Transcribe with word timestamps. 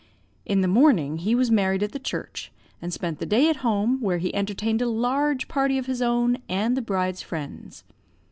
In 0.47 0.61
the 0.61 0.67
morning, 0.67 1.17
he 1.17 1.35
was 1.35 1.51
married 1.51 1.83
at 1.83 1.91
the 1.91 1.99
church, 1.99 2.51
and 2.81 2.91
spent 2.91 3.19
the 3.19 3.25
day 3.27 3.49
at 3.51 3.57
home, 3.57 4.01
where 4.01 4.17
he 4.17 4.33
entertained 4.33 4.81
a 4.81 4.87
large 4.89 5.47
party 5.47 5.77
of 5.77 5.85
his 5.85 6.01
own 6.01 6.39
and 6.49 6.75
the 6.75 6.81
bride's 6.81 7.21
friends. 7.21 7.83